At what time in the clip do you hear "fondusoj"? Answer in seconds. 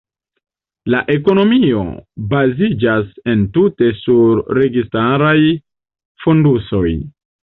6.25-6.89